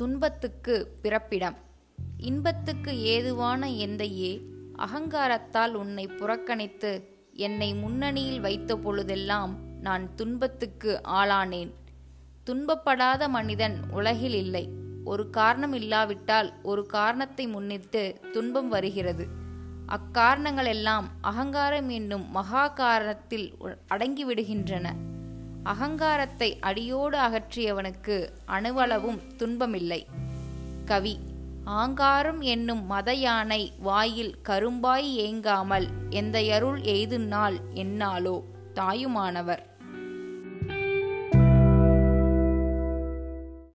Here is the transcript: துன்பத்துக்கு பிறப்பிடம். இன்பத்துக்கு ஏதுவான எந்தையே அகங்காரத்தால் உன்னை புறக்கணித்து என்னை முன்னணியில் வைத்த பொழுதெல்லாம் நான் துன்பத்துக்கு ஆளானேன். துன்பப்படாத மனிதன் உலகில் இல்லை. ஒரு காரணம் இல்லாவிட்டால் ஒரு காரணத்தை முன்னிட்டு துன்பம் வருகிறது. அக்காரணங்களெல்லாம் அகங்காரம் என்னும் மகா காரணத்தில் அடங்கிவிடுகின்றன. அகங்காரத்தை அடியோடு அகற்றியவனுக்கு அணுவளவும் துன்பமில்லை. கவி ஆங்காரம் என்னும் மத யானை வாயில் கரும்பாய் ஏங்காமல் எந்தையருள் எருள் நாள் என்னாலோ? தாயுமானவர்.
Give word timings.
துன்பத்துக்கு 0.00 0.96
பிறப்பிடம். 1.02 1.56
இன்பத்துக்கு 2.18 3.02
ஏதுவான 3.02 3.68
எந்தையே 3.68 4.40
அகங்காரத்தால் 4.78 5.72
உன்னை 5.72 6.06
புறக்கணித்து 6.06 7.18
என்னை 7.32 7.74
முன்னணியில் 7.74 8.40
வைத்த 8.40 8.76
பொழுதெல்லாம் 8.76 9.56
நான் 9.80 10.14
துன்பத்துக்கு 10.14 11.00
ஆளானேன். 11.04 11.72
துன்பப்படாத 12.46 13.28
மனிதன் 13.28 13.76
உலகில் 13.90 14.34
இல்லை. 14.34 14.68
ஒரு 15.04 15.30
காரணம் 15.30 15.72
இல்லாவிட்டால் 15.72 16.52
ஒரு 16.62 16.86
காரணத்தை 16.86 17.46
முன்னிட்டு 17.46 18.20
துன்பம் 18.32 18.68
வருகிறது. 18.68 19.26
அக்காரணங்களெல்லாம் 19.88 21.04
அகங்காரம் 21.20 21.88
என்னும் 21.88 22.30
மகா 22.30 22.72
காரணத்தில் 22.74 23.52
அடங்கிவிடுகின்றன. 23.88 24.90
அகங்காரத்தை 25.62 26.58
அடியோடு 26.60 27.18
அகற்றியவனுக்கு 27.18 28.28
அணுவளவும் 28.44 29.20
துன்பமில்லை. 29.36 30.06
கவி 30.84 31.18
ஆங்காரம் 31.64 32.40
என்னும் 32.40 32.86
மத 32.86 33.14
யானை 33.14 33.72
வாயில் 33.78 34.40
கரும்பாய் 34.42 35.34
ஏங்காமல் 35.34 35.88
எந்தையருள் 36.10 36.82
எருள் 36.82 37.26
நாள் 37.26 37.56
என்னாலோ? 37.74 38.42
தாயுமானவர். 38.74 39.69